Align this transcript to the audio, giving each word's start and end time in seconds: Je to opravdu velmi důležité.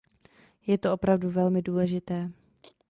Je 0.67 0.77
to 0.77 0.93
opravdu 0.93 1.29
velmi 1.29 1.61
důležité. 1.61 2.31